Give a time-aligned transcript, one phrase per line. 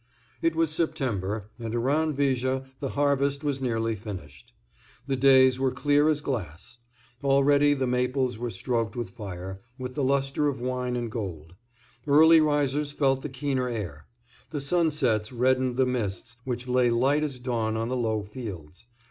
[0.41, 4.51] It was September, and around Viger the harvest was nearly finished.
[5.05, 6.79] The days were clear as glass;
[7.23, 11.53] already the maples were stroked with fire, with the lustre of wine and gold;
[12.07, 14.07] early risers felt the keener air;
[14.49, 18.87] the sunsets reddened the mists which lay light as lawn on the low fields.